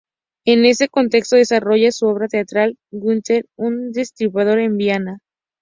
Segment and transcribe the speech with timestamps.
[0.45, 5.19] En este contexto desarrolla su obra teatral "Günter, un destripador en Viena".